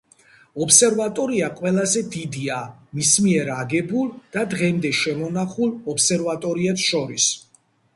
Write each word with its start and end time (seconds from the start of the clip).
ობსერვატორია 0.65 1.49
ყველაზე 1.59 2.03
დიდია 2.15 2.57
მის 3.03 3.13
მიერ 3.27 3.53
აგებულ 3.59 4.11
და 4.39 4.49
დღემდე 4.57 4.95
შემონახულ 5.05 5.79
ობსერვატორიებს 5.95 6.93
შორის. 6.93 7.35